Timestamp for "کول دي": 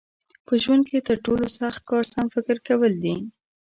2.67-3.15